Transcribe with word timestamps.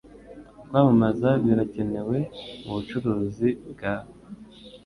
Kwamamaza 0.67 1.29
birakenewe 1.45 2.17
mubucurizi 2.63 3.49
bwawe 3.71 4.13